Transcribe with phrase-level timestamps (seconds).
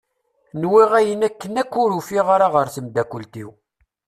[0.61, 3.49] Nwiɣ ayen akken akk ur ufiɣ ara ɣer temddakelt-iw.